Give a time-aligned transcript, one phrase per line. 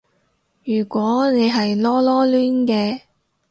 [0.63, 3.01] 如果你係囉囉攣嘅